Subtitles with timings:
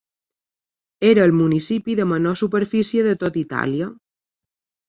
[1.09, 3.95] Era el municipi de menor superfície de tot Itàlia.